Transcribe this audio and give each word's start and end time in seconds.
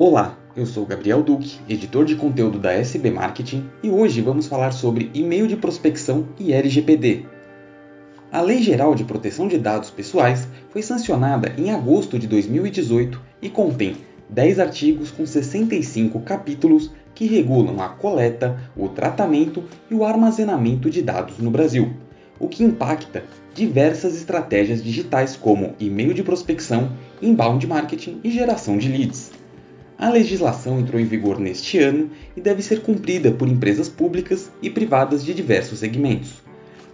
Olá, 0.00 0.38
eu 0.54 0.64
sou 0.64 0.86
Gabriel 0.86 1.24
Duque, 1.24 1.58
editor 1.68 2.04
de 2.04 2.14
conteúdo 2.14 2.56
da 2.56 2.72
SB 2.72 3.10
Marketing, 3.10 3.68
e 3.82 3.90
hoje 3.90 4.20
vamos 4.20 4.46
falar 4.46 4.70
sobre 4.70 5.10
e-mail 5.12 5.48
de 5.48 5.56
prospecção 5.56 6.28
e 6.38 6.52
LGPD. 6.52 7.24
A 8.30 8.40
Lei 8.40 8.62
Geral 8.62 8.94
de 8.94 9.02
Proteção 9.02 9.48
de 9.48 9.58
Dados 9.58 9.90
Pessoais 9.90 10.46
foi 10.70 10.82
sancionada 10.82 11.52
em 11.58 11.72
agosto 11.72 12.16
de 12.16 12.28
2018 12.28 13.20
e 13.42 13.50
contém 13.50 13.96
10 14.28 14.60
artigos 14.60 15.10
com 15.10 15.26
65 15.26 16.20
capítulos 16.20 16.92
que 17.12 17.26
regulam 17.26 17.82
a 17.82 17.88
coleta, 17.88 18.56
o 18.76 18.88
tratamento 18.88 19.64
e 19.90 19.96
o 19.96 20.04
armazenamento 20.04 20.88
de 20.88 21.02
dados 21.02 21.38
no 21.38 21.50
Brasil, 21.50 21.92
o 22.38 22.46
que 22.46 22.62
impacta 22.62 23.24
diversas 23.52 24.14
estratégias 24.14 24.80
digitais 24.80 25.34
como 25.34 25.74
e-mail 25.80 26.14
de 26.14 26.22
prospecção, 26.22 26.92
inbound 27.20 27.66
marketing 27.66 28.20
e 28.22 28.30
geração 28.30 28.78
de 28.78 28.88
leads. 28.88 29.37
A 29.98 30.10
legislação 30.10 30.78
entrou 30.78 31.00
em 31.00 31.04
vigor 31.04 31.40
neste 31.40 31.76
ano 31.78 32.08
e 32.36 32.40
deve 32.40 32.62
ser 32.62 32.82
cumprida 32.82 33.32
por 33.32 33.48
empresas 33.48 33.88
públicas 33.88 34.48
e 34.62 34.70
privadas 34.70 35.24
de 35.24 35.34
diversos 35.34 35.80
segmentos. 35.80 36.34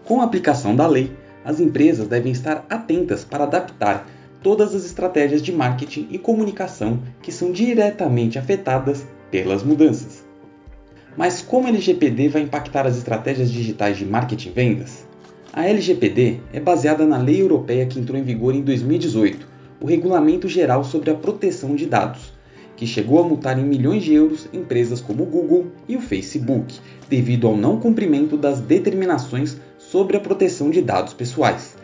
Com 0.06 0.22
a 0.22 0.24
aplicação 0.24 0.74
da 0.74 0.86
lei, 0.86 1.12
as 1.44 1.60
empresas 1.60 2.08
devem 2.08 2.32
estar 2.32 2.64
atentas 2.70 3.22
para 3.22 3.44
adaptar 3.44 4.08
todas 4.42 4.74
as 4.74 4.86
estratégias 4.86 5.42
de 5.42 5.52
marketing 5.52 6.08
e 6.10 6.16
comunicação 6.16 6.98
que 7.20 7.30
são 7.30 7.52
diretamente 7.52 8.38
afetadas 8.38 9.06
pelas 9.30 9.62
mudanças. 9.62 10.24
Mas 11.14 11.42
como 11.42 11.66
a 11.66 11.70
LGPD 11.70 12.28
vai 12.28 12.40
impactar 12.40 12.86
as 12.86 12.96
estratégias 12.96 13.50
digitais 13.50 13.98
de 13.98 14.06
marketing 14.06 14.48
e 14.48 14.52
vendas? 14.52 15.06
A 15.52 15.68
LGPD 15.68 16.40
é 16.54 16.58
baseada 16.58 17.04
na 17.04 17.18
lei 17.18 17.42
europeia 17.42 17.84
que 17.84 18.00
entrou 18.00 18.18
em 18.18 18.24
vigor 18.24 18.54
em 18.54 18.62
2018, 18.62 19.46
o 19.78 19.86
Regulamento 19.86 20.48
Geral 20.48 20.82
sobre 20.82 21.10
a 21.10 21.14
Proteção 21.14 21.76
de 21.76 21.84
Dados, 21.84 22.33
que 22.84 22.90
chegou 22.90 23.18
a 23.18 23.26
multar 23.26 23.58
em 23.58 23.64
milhões 23.64 24.04
de 24.04 24.12
euros 24.12 24.46
empresas 24.52 25.00
como 25.00 25.22
o 25.22 25.26
Google 25.26 25.68
e 25.88 25.96
o 25.96 26.02
Facebook, 26.02 26.78
devido 27.08 27.46
ao 27.46 27.56
não 27.56 27.80
cumprimento 27.80 28.36
das 28.36 28.60
determinações 28.60 29.56
sobre 29.78 30.18
a 30.18 30.20
proteção 30.20 30.68
de 30.68 30.82
dados 30.82 31.14
pessoais. 31.14 31.76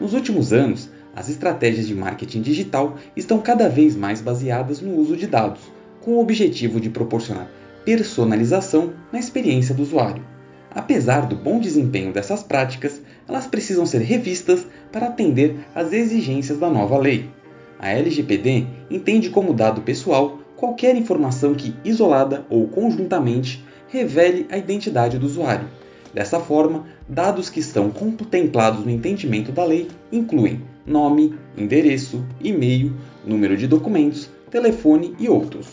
Nos 0.00 0.14
últimos 0.14 0.52
anos, 0.52 0.88
as 1.12 1.28
estratégias 1.28 1.88
de 1.88 1.94
marketing 1.96 2.40
digital 2.40 2.96
estão 3.16 3.40
cada 3.40 3.68
vez 3.68 3.96
mais 3.96 4.20
baseadas 4.20 4.80
no 4.80 4.94
uso 4.96 5.16
de 5.16 5.26
dados, 5.26 5.60
com 6.00 6.12
o 6.12 6.20
objetivo 6.20 6.78
de 6.78 6.88
proporcionar 6.88 7.50
personalização 7.84 8.92
na 9.12 9.18
experiência 9.18 9.74
do 9.74 9.82
usuário. 9.82 10.24
Apesar 10.70 11.26
do 11.26 11.34
bom 11.34 11.58
desempenho 11.58 12.12
dessas 12.12 12.44
práticas, 12.44 13.02
elas 13.28 13.48
precisam 13.48 13.84
ser 13.84 14.02
revistas 14.02 14.64
para 14.92 15.06
atender 15.06 15.56
às 15.74 15.92
exigências 15.92 16.58
da 16.58 16.70
nova 16.70 16.96
lei. 16.96 17.28
A 17.76 17.90
LGPD 17.90 18.66
entende 18.88 19.30
como 19.30 19.52
dado 19.52 19.82
pessoal 19.82 20.38
qualquer 20.64 20.96
informação 20.96 21.52
que, 21.52 21.74
isolada 21.84 22.46
ou 22.48 22.66
conjuntamente, 22.66 23.62
revele 23.88 24.46
a 24.50 24.56
identidade 24.56 25.18
do 25.18 25.26
usuário. 25.26 25.68
Dessa 26.14 26.40
forma, 26.40 26.86
dados 27.06 27.50
que 27.50 27.60
estão 27.60 27.90
contemplados 27.90 28.82
no 28.82 28.90
entendimento 28.90 29.52
da 29.52 29.62
lei 29.62 29.88
incluem 30.10 30.62
nome, 30.86 31.34
endereço, 31.54 32.24
e-mail, 32.40 32.94
número 33.26 33.58
de 33.58 33.66
documentos, 33.66 34.30
telefone 34.50 35.14
e 35.18 35.28
outros. 35.28 35.66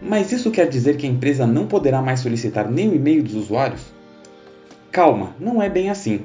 Mas 0.00 0.30
isso 0.30 0.52
quer 0.52 0.68
dizer 0.68 0.96
que 0.96 1.06
a 1.06 1.10
empresa 1.10 1.44
não 1.44 1.66
poderá 1.66 2.00
mais 2.00 2.20
solicitar 2.20 2.70
nem 2.70 2.88
o 2.88 2.94
e-mail 2.94 3.24
dos 3.24 3.34
usuários? 3.34 3.82
Calma, 4.92 5.34
não 5.40 5.60
é 5.60 5.68
bem 5.68 5.90
assim. 5.90 6.20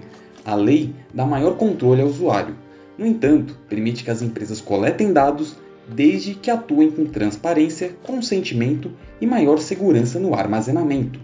A 0.45 0.53
lei 0.53 0.93
dá 1.11 1.25
maior 1.25 1.57
controle 1.57 2.01
ao 2.01 2.07
usuário. 2.07 2.55
No 2.95 3.07
entanto, 3.07 3.57
permite 3.67 4.03
que 4.03 4.11
as 4.11 4.21
empresas 4.21 4.61
coletem 4.61 5.11
dados 5.11 5.55
desde 5.87 6.33
que 6.33 6.49
atuem 6.49 6.91
com 6.91 7.05
transparência, 7.05 7.95
consentimento 8.03 8.91
e 9.19 9.27
maior 9.27 9.59
segurança 9.59 10.19
no 10.19 10.33
armazenamento. 10.33 11.19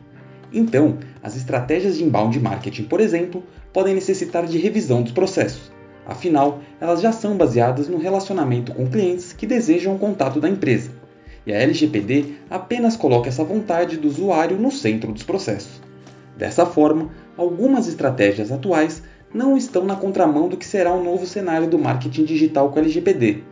Então, 0.54 0.98
as 1.24 1.36
estratégias 1.36 1.98
de 1.98 2.04
inbound 2.04 2.40
marketing, 2.40 2.84
por 2.84 3.00
exemplo, 3.00 3.44
podem 3.72 3.96
necessitar 3.96 4.46
de 4.46 4.58
revisão 4.58 5.02
dos 5.02 5.12
processos. 5.12 5.72
Afinal, 6.06 6.62
elas 6.80 7.02
já 7.02 7.12
são 7.12 7.38
baseadas 7.38 7.88
no 7.88 7.98
relacionamento 7.98 8.74
com 8.74 8.90
clientes 8.90 9.34
que 9.34 9.48
desejam 9.48 9.96
o 9.96 10.00
contato 10.00 10.40
da 10.42 10.50
empresa. 10.50 10.92
E 11.46 11.54
a 11.54 11.58
LGPD 11.58 12.34
apenas 12.50 12.96
coloca 12.96 13.30
essa 13.30 13.44
vontade 13.44 13.98
do 13.98 14.08
usuário 14.08 14.58
no 14.58 14.72
centro 14.72 15.12
dos 15.12 15.24
processos. 15.24 15.82
Dessa 16.38 16.66
forma, 16.66 17.10
algumas 17.38 17.88
estratégias 17.88 18.52
atuais 18.52 19.02
não 19.34 19.56
estão 19.56 19.86
na 19.86 19.96
contramão 19.96 20.50
do 20.50 20.58
que 20.58 20.66
será 20.66 20.94
o 20.94 21.04
novo 21.04 21.26
cenário 21.26 21.68
do 21.68 21.80
marketing 21.80 22.26
digital 22.26 22.70
com 22.70 22.80
a 22.80 22.82
LGPD. 22.82 23.44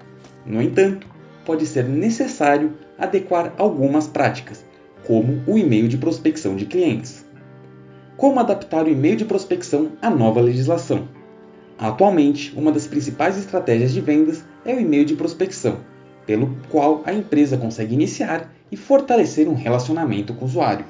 No 0.45 0.61
entanto, 0.61 1.07
pode 1.45 1.65
ser 1.65 1.85
necessário 1.85 2.73
adequar 2.97 3.53
algumas 3.57 4.07
práticas, 4.07 4.63
como 5.05 5.41
o 5.47 5.57
e-mail 5.57 5.87
de 5.87 5.97
prospecção 5.97 6.55
de 6.55 6.65
clientes. 6.65 7.25
Como 8.17 8.39
adaptar 8.39 8.85
o 8.85 8.89
e-mail 8.89 9.15
de 9.15 9.25
prospecção 9.25 9.93
à 10.01 10.09
nova 10.09 10.41
legislação? 10.41 11.07
Atualmente, 11.77 12.53
uma 12.57 12.71
das 12.71 12.85
principais 12.85 13.37
estratégias 13.37 13.93
de 13.93 14.01
vendas 14.01 14.43
é 14.65 14.73
o 14.75 14.79
e-mail 14.79 15.05
de 15.05 15.15
prospecção, 15.15 15.77
pelo 16.25 16.57
qual 16.69 17.01
a 17.05 17.13
empresa 17.13 17.57
consegue 17.57 17.93
iniciar 17.93 18.53
e 18.69 18.75
fortalecer 18.75 19.47
um 19.47 19.55
relacionamento 19.55 20.33
com 20.33 20.43
o 20.43 20.47
usuário. 20.47 20.85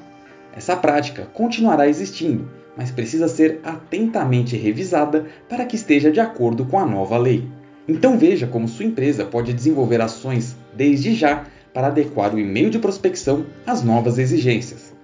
Essa 0.54 0.76
prática 0.76 1.26
continuará 1.32 1.86
existindo, 1.86 2.50
mas 2.76 2.90
precisa 2.90 3.28
ser 3.28 3.60
atentamente 3.62 4.56
revisada 4.56 5.26
para 5.48 5.64
que 5.64 5.76
esteja 5.76 6.10
de 6.10 6.18
acordo 6.18 6.64
com 6.66 6.78
a 6.78 6.84
nova 6.84 7.16
lei. 7.16 7.46
Então 7.90 8.16
veja 8.16 8.46
como 8.46 8.68
sua 8.68 8.84
empresa 8.84 9.24
pode 9.24 9.52
desenvolver 9.52 10.00
ações 10.00 10.54
desde 10.76 11.12
já 11.12 11.46
para 11.74 11.88
adequar 11.88 12.32
o 12.32 12.38
e-mail 12.38 12.70
de 12.70 12.78
prospecção 12.78 13.46
às 13.66 13.82
novas 13.82 14.16
exigências. 14.16 14.94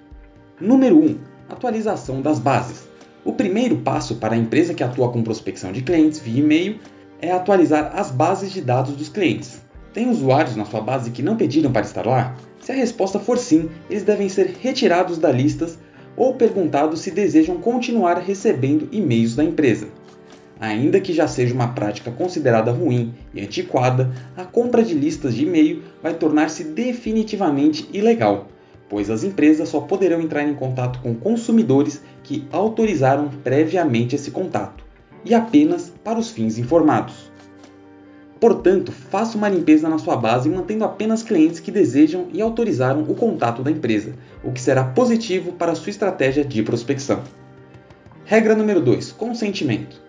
Número 0.60 0.96
1. 0.96 1.18
Atualização 1.48 2.22
das 2.22 2.38
bases. 2.38 2.86
O 3.24 3.32
primeiro 3.32 3.78
passo 3.78 4.14
para 4.14 4.36
a 4.36 4.38
empresa 4.38 4.72
que 4.72 4.84
atua 4.84 5.10
com 5.10 5.24
prospecção 5.24 5.72
de 5.72 5.82
clientes 5.82 6.20
via 6.20 6.38
e-mail 6.38 6.78
é 7.20 7.32
atualizar 7.32 7.90
as 7.92 8.12
bases 8.12 8.52
de 8.52 8.60
dados 8.60 8.94
dos 8.94 9.08
clientes. 9.08 9.60
Tem 9.92 10.08
usuários 10.08 10.54
na 10.54 10.64
sua 10.64 10.80
base 10.80 11.10
que 11.10 11.24
não 11.24 11.36
pediram 11.36 11.72
para 11.72 11.84
estar 11.84 12.06
lá? 12.06 12.36
Se 12.60 12.70
a 12.70 12.76
resposta 12.76 13.18
for 13.18 13.36
sim, 13.36 13.68
eles 13.90 14.04
devem 14.04 14.28
ser 14.28 14.58
retirados 14.62 15.18
da 15.18 15.32
listas 15.32 15.76
ou 16.16 16.34
perguntados 16.34 17.00
se 17.00 17.10
desejam 17.10 17.56
continuar 17.56 18.18
recebendo 18.18 18.88
e-mails 18.92 19.34
da 19.34 19.42
empresa. 19.42 19.88
Ainda 20.58 21.00
que 21.00 21.12
já 21.12 21.28
seja 21.28 21.54
uma 21.54 21.68
prática 21.68 22.10
considerada 22.10 22.70
ruim 22.70 23.12
e 23.34 23.42
antiquada, 23.42 24.10
a 24.36 24.44
compra 24.44 24.82
de 24.82 24.94
listas 24.94 25.34
de 25.34 25.44
e-mail 25.44 25.82
vai 26.02 26.14
tornar-se 26.14 26.64
definitivamente 26.64 27.88
ilegal, 27.92 28.48
pois 28.88 29.10
as 29.10 29.22
empresas 29.22 29.68
só 29.68 29.80
poderão 29.80 30.20
entrar 30.20 30.42
em 30.44 30.54
contato 30.54 31.00
com 31.00 31.14
consumidores 31.14 32.02
que 32.22 32.46
autorizaram 32.50 33.28
previamente 33.44 34.16
esse 34.16 34.30
contato, 34.30 34.82
e 35.24 35.34
apenas 35.34 35.92
para 36.02 36.18
os 36.18 36.30
fins 36.30 36.56
informados. 36.56 37.30
Portanto, 38.40 38.92
faça 38.92 39.36
uma 39.36 39.48
limpeza 39.48 39.88
na 39.88 39.98
sua 39.98 40.16
base 40.16 40.48
mantendo 40.48 40.84
apenas 40.84 41.22
clientes 41.22 41.60
que 41.60 41.70
desejam 41.70 42.28
e 42.32 42.40
autorizaram 42.40 43.02
o 43.02 43.14
contato 43.14 43.62
da 43.62 43.70
empresa, 43.70 44.14
o 44.44 44.52
que 44.52 44.60
será 44.60 44.84
positivo 44.84 45.52
para 45.52 45.72
a 45.72 45.74
sua 45.74 45.90
estratégia 45.90 46.44
de 46.44 46.62
prospecção. 46.62 47.22
Regra 48.24 48.54
número 48.54 48.80
2: 48.80 49.12
Consentimento. 49.12 50.06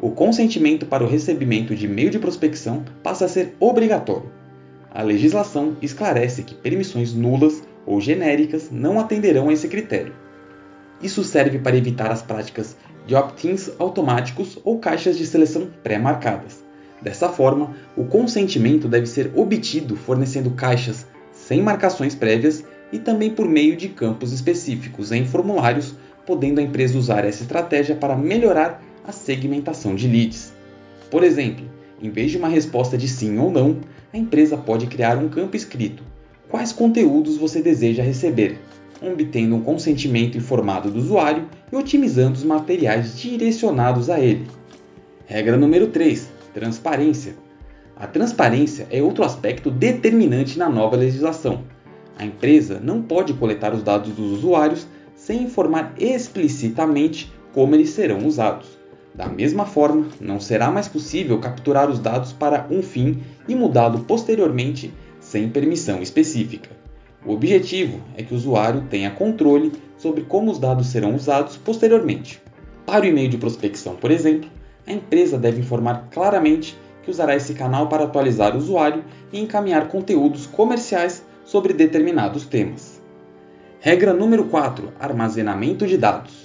O 0.00 0.10
consentimento 0.10 0.86
para 0.86 1.04
o 1.04 1.08
recebimento 1.08 1.74
de 1.74 1.86
e-mail 1.86 2.10
de 2.10 2.18
prospecção 2.18 2.84
passa 3.02 3.24
a 3.24 3.28
ser 3.28 3.54
obrigatório. 3.58 4.30
A 4.90 5.02
legislação 5.02 5.76
esclarece 5.80 6.42
que 6.42 6.54
permissões 6.54 7.12
nulas 7.12 7.62
ou 7.86 8.00
genéricas 8.00 8.70
não 8.70 9.00
atenderão 9.00 9.48
a 9.48 9.52
esse 9.52 9.68
critério. 9.68 10.14
Isso 11.02 11.24
serve 11.24 11.58
para 11.58 11.76
evitar 11.76 12.10
as 12.10 12.22
práticas 12.22 12.76
de 13.06 13.14
opt-ins 13.14 13.70
automáticos 13.78 14.58
ou 14.64 14.78
caixas 14.78 15.18
de 15.18 15.26
seleção 15.26 15.68
pré-marcadas. 15.82 16.64
Dessa 17.02 17.28
forma, 17.28 17.74
o 17.96 18.04
consentimento 18.04 18.88
deve 18.88 19.06
ser 19.06 19.30
obtido 19.34 19.96
fornecendo 19.96 20.50
caixas 20.52 21.06
sem 21.32 21.60
marcações 21.60 22.14
prévias 22.14 22.64
e 22.92 22.98
também 22.98 23.30
por 23.30 23.46
meio 23.46 23.76
de 23.76 23.88
campos 23.88 24.32
específicos 24.32 25.12
em 25.12 25.26
formulários, 25.26 25.94
podendo 26.24 26.60
a 26.60 26.62
empresa 26.62 26.96
usar 26.96 27.24
essa 27.24 27.42
estratégia 27.42 27.96
para 27.96 28.16
melhorar 28.16 28.82
a 29.06 29.12
segmentação 29.12 29.94
de 29.94 30.08
leads. 30.08 30.52
Por 31.10 31.22
exemplo, 31.22 31.64
em 32.02 32.10
vez 32.10 32.30
de 32.30 32.38
uma 32.38 32.48
resposta 32.48 32.98
de 32.98 33.06
sim 33.06 33.38
ou 33.38 33.50
não, 33.50 33.78
a 34.12 34.18
empresa 34.18 34.56
pode 34.56 34.86
criar 34.86 35.16
um 35.16 35.28
campo 35.28 35.56
escrito: 35.56 36.02
quais 36.48 36.72
conteúdos 36.72 37.36
você 37.36 37.60
deseja 37.60 38.02
receber, 38.02 38.58
obtendo 39.02 39.54
um 39.54 39.60
consentimento 39.60 40.38
informado 40.38 40.90
do 40.90 40.98
usuário 40.98 41.46
e 41.72 41.76
otimizando 41.76 42.36
os 42.36 42.44
materiais 42.44 43.16
direcionados 43.18 44.08
a 44.08 44.20
ele. 44.20 44.46
Regra 45.26 45.56
número 45.56 45.88
3: 45.88 46.28
Transparência. 46.52 47.34
A 47.96 48.06
transparência 48.06 48.88
é 48.90 49.00
outro 49.00 49.24
aspecto 49.24 49.70
determinante 49.70 50.58
na 50.58 50.68
nova 50.68 50.96
legislação. 50.96 51.62
A 52.18 52.24
empresa 52.24 52.80
não 52.82 53.02
pode 53.02 53.34
coletar 53.34 53.72
os 53.72 53.82
dados 53.82 54.12
dos 54.12 54.38
usuários 54.38 54.86
sem 55.14 55.44
informar 55.44 55.94
explicitamente 55.98 57.32
como 57.52 57.74
eles 57.74 57.90
serão 57.90 58.26
usados. 58.26 58.83
Da 59.14 59.28
mesma 59.28 59.64
forma, 59.64 60.08
não 60.20 60.40
será 60.40 60.70
mais 60.70 60.88
possível 60.88 61.38
capturar 61.38 61.88
os 61.88 62.00
dados 62.00 62.32
para 62.32 62.66
um 62.68 62.82
fim 62.82 63.22
e 63.46 63.54
mudá-lo 63.54 64.00
posteriormente 64.00 64.92
sem 65.20 65.48
permissão 65.48 66.02
específica. 66.02 66.70
O 67.24 67.32
objetivo 67.32 68.00
é 68.16 68.22
que 68.22 68.34
o 68.34 68.36
usuário 68.36 68.82
tenha 68.90 69.10
controle 69.10 69.72
sobre 69.96 70.22
como 70.22 70.50
os 70.50 70.58
dados 70.58 70.88
serão 70.88 71.14
usados 71.14 71.56
posteriormente. 71.56 72.42
Para 72.84 73.04
o 73.04 73.08
e-mail 73.08 73.30
de 73.30 73.38
prospecção, 73.38 73.94
por 73.96 74.10
exemplo, 74.10 74.50
a 74.86 74.92
empresa 74.92 75.38
deve 75.38 75.60
informar 75.60 76.08
claramente 76.10 76.76
que 77.02 77.10
usará 77.10 77.36
esse 77.36 77.54
canal 77.54 77.88
para 77.88 78.04
atualizar 78.04 78.54
o 78.54 78.58
usuário 78.58 79.04
e 79.32 79.40
encaminhar 79.40 79.88
conteúdos 79.88 80.46
comerciais 80.46 81.24
sobre 81.44 81.72
determinados 81.72 82.44
temas. 82.44 83.00
Regra 83.80 84.12
número 84.12 84.44
4: 84.46 84.92
Armazenamento 84.98 85.86
de 85.86 85.96
dados. 85.96 86.43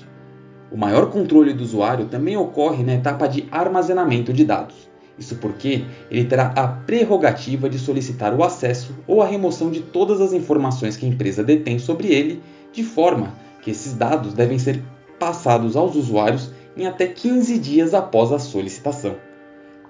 O 0.72 0.78
maior 0.78 1.10
controle 1.10 1.54
do 1.54 1.64
usuário 1.64 2.06
também 2.06 2.38
ocorre 2.38 2.84
na 2.84 2.94
etapa 2.94 3.28
de 3.28 3.48
armazenamento 3.52 4.32
de 4.32 4.46
dados. 4.46 4.90
Isso 5.18 5.36
porque 5.36 5.84
ele 6.10 6.26
terá 6.26 6.54
a 6.56 6.68
prerrogativa 6.68 7.70
de 7.70 7.78
solicitar 7.78 8.34
o 8.34 8.44
acesso 8.44 8.96
ou 9.06 9.22
a 9.22 9.26
remoção 9.26 9.70
de 9.70 9.82
todas 9.82 10.22
as 10.22 10.32
informações 10.32 10.96
que 10.96 11.06
a 11.06 11.10
empresa 11.10 11.44
detém 11.44 11.78
sobre 11.80 12.08
ele, 12.08 12.42
de 12.72 12.84
forma 12.84 13.34
que 13.62 13.72
esses 13.72 13.94
dados 13.94 14.34
devem 14.34 14.58
ser 14.58 14.82
passados 15.20 15.76
aos 15.76 15.96
usuários 15.96 16.52
em 16.78 16.88
até 16.88 17.08
15 17.08 17.58
dias 17.58 17.94
após 17.94 18.32
a 18.32 18.40
solicitação. 18.40 19.16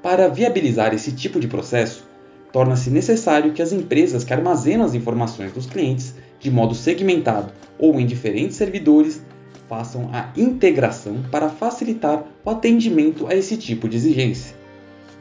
Para 0.02 0.30
viabilizar 0.30 0.94
esse 0.94 1.12
tipo 1.12 1.40
de 1.40 1.48
processo, 1.48 2.08
torna-se 2.52 2.90
necessário 2.90 3.54
que 3.54 3.62
as 3.62 3.72
empresas 3.72 4.24
que 4.24 4.34
armazenam 4.34 4.86
as 4.86 4.96
informações 4.96 5.52
dos 5.52 5.68
clientes 5.68 6.16
de 6.40 6.50
modo 6.50 6.74
segmentado 6.74 7.52
ou 7.78 8.00
em 8.00 8.06
diferentes 8.06 8.56
servidores 8.56 9.22
façam 9.69 10.10
a 10.12 10.31
integração 10.36 11.24
para 11.31 11.48
facilitar 11.48 12.25
o 12.44 12.50
atendimento 12.50 13.27
a 13.27 13.36
esse 13.36 13.56
tipo 13.56 13.88
de 13.88 13.95
exigência. 13.95 14.56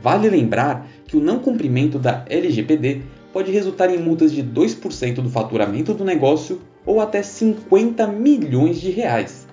Vale 0.03 0.31
lembrar 0.31 0.89
que 1.07 1.17
o 1.17 1.21
não 1.21 1.39
cumprimento 1.39 1.99
da 1.99 2.25
LGPD 2.29 3.03
pode 3.33 3.53
resultar 3.53 3.91
em 3.91 3.99
multas 3.99 4.33
de 4.33 4.43
2% 4.43 5.17
do 5.17 5.29
faturamento 5.29 5.93
do 5.93 6.05
negócio 6.05 6.61
ou 6.87 7.01
até 7.01 7.23
50 7.23 8.07
milhões 8.07 8.81
de 8.81 8.91
reais. 8.91 9.47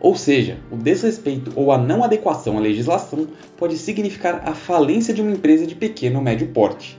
Ou 0.00 0.16
seja, 0.16 0.58
o 0.70 0.76
desrespeito 0.76 1.52
ou 1.54 1.70
a 1.70 1.78
não 1.78 2.02
adequação 2.02 2.56
à 2.56 2.60
legislação 2.60 3.28
pode 3.56 3.76
significar 3.76 4.42
a 4.46 4.54
falência 4.54 5.12
de 5.12 5.20
uma 5.20 5.30
empresa 5.30 5.66
de 5.66 5.74
pequeno 5.74 6.18
ou 6.18 6.24
médio 6.24 6.48
porte. 6.48 6.98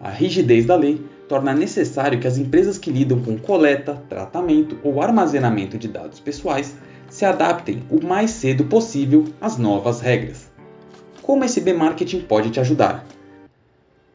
A 0.00 0.10
rigidez 0.10 0.66
da 0.66 0.76
lei 0.76 1.00
torna 1.28 1.54
necessário 1.54 2.18
que 2.18 2.26
as 2.26 2.38
empresas 2.38 2.78
que 2.78 2.90
lidam 2.90 3.20
com 3.20 3.36
coleta, 3.38 4.02
tratamento 4.08 4.78
ou 4.82 5.02
armazenamento 5.02 5.76
de 5.76 5.86
dados 5.86 6.18
pessoais 6.18 6.74
se 7.08 7.24
adaptem 7.24 7.82
o 7.90 8.04
mais 8.04 8.30
cedo 8.30 8.64
possível 8.64 9.24
às 9.40 9.58
novas 9.58 10.00
regras. 10.00 10.50
Como 11.22 11.44
SB 11.44 11.74
Marketing 11.74 12.20
pode 12.20 12.50
te 12.50 12.60
ajudar? 12.60 13.04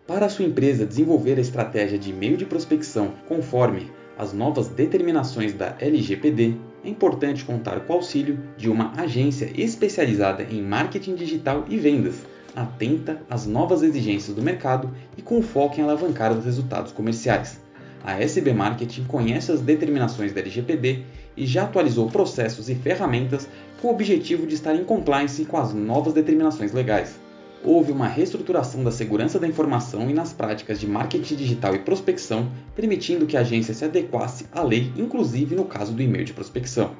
Para 0.07 0.25
a 0.25 0.30
sua 0.30 0.45
empresa 0.45 0.86
desenvolver 0.86 1.38
a 1.38 1.42
estratégia 1.42 1.98
de 1.98 2.10
e-mail 2.10 2.36
de 2.36 2.45
prospecção 2.45 3.13
conforme 3.27 3.89
as 4.18 4.33
novas 4.33 4.68
determinações 4.68 5.54
da 5.54 5.75
LGPD, 5.80 6.56
é 6.83 6.89
importante 6.89 7.45
contar 7.45 7.80
com 7.81 7.94
o 7.94 7.95
auxílio 7.95 8.38
de 8.57 8.69
uma 8.69 8.92
agência 9.00 9.50
especializada 9.56 10.44
em 10.44 10.62
marketing 10.62 11.15
digital 11.15 11.65
e 11.69 11.77
vendas, 11.77 12.15
atenta 12.55 13.21
às 13.29 13.45
novas 13.45 13.81
exigências 13.81 14.35
do 14.35 14.41
mercado 14.41 14.89
e 15.17 15.21
com 15.21 15.41
foco 15.41 15.79
em 15.79 15.83
alavancar 15.83 16.31
os 16.31 16.45
resultados 16.45 16.91
comerciais. 16.91 17.59
A 18.03 18.21
SB 18.21 18.53
Marketing 18.53 19.05
conhece 19.05 19.51
as 19.51 19.61
determinações 19.61 20.33
da 20.33 20.41
LGPD 20.41 21.03
e 21.38 21.45
já 21.45 21.63
atualizou 21.63 22.09
processos 22.09 22.69
e 22.69 22.75
ferramentas 22.75 23.47
com 23.81 23.88
o 23.88 23.91
objetivo 23.91 24.45
de 24.45 24.55
estar 24.55 24.75
em 24.75 24.83
compliance 24.83 25.45
com 25.45 25.57
as 25.57 25.73
novas 25.73 26.13
determinações 26.13 26.73
legais. 26.73 27.19
Houve 27.63 27.94
uma 27.94 28.07
reestruturação 28.07 28.83
da 28.83 28.91
segurança 28.91 29.39
da 29.39 29.47
informação 29.47 30.09
e 30.09 30.13
nas 30.13 30.33
práticas 30.33 30.81
de 30.81 30.88
marketing 30.88 31.35
digital 31.35 31.73
e 31.73 31.79
prospecção, 31.79 32.51
permitindo 32.75 33.25
que 33.25 33.38
a 33.38 33.39
agência 33.39 33.73
se 33.73 33.85
adequasse 33.85 34.47
à 34.51 34.61
lei, 34.61 34.91
inclusive 34.97 35.55
no 35.55 35.63
caso 35.63 35.94
do 35.94 36.01
e-mail 36.01 36.25
de 36.25 36.33
prospecção. 36.33 36.91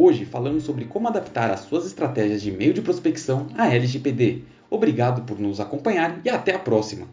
Hoje 0.00 0.24
falamos 0.24 0.62
sobre 0.62 0.84
como 0.84 1.08
adaptar 1.08 1.50
as 1.50 1.62
suas 1.62 1.84
estratégias 1.84 2.40
de 2.40 2.50
e-mail 2.50 2.72
de 2.72 2.80
prospecção 2.80 3.48
à 3.56 3.66
LGPD. 3.74 4.44
Obrigado 4.70 5.22
por 5.22 5.40
nos 5.40 5.58
acompanhar 5.58 6.20
e 6.24 6.30
até 6.30 6.54
a 6.54 6.58
próxima! 6.60 7.08